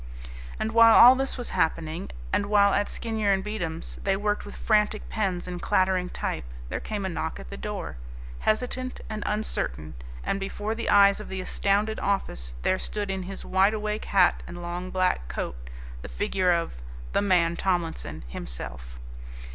And 0.59 0.71
while 0.71 0.95
all 0.95 1.13
this 1.13 1.37
was 1.37 1.51
happening, 1.51 2.09
and 2.33 2.47
while 2.47 2.73
at 2.73 2.87
Skinyer 2.89 3.31
and 3.31 3.43
Beatem's 3.43 3.99
they 4.03 4.17
worked 4.17 4.45
with 4.45 4.55
frantic 4.55 5.07
pens 5.09 5.47
and 5.47 5.61
clattering 5.61 6.09
type 6.09 6.45
there 6.69 6.79
came 6.79 7.05
a 7.05 7.07
knock 7.09 7.39
at 7.39 7.51
the 7.51 7.55
door, 7.55 7.97
hesitant 8.39 9.01
and 9.11 9.21
uncertain, 9.27 9.93
and 10.23 10.39
before 10.39 10.73
the 10.73 10.89
eyes 10.89 11.19
of 11.19 11.29
the 11.29 11.39
astounded 11.39 11.99
office 11.99 12.55
there 12.63 12.79
stood 12.79 13.11
in 13.11 13.21
his 13.29 13.45
wide 13.45 13.75
awake 13.75 14.05
hat 14.05 14.41
and 14.47 14.63
long 14.63 14.89
black 14.89 15.27
coat 15.27 15.55
the 16.01 16.09
figure 16.09 16.51
of 16.51 16.73
"the 17.13 17.21
man 17.21 17.55
Tomlinson" 17.55 18.23
himself. 18.27 18.97